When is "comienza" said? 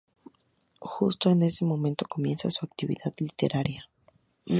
2.09-2.49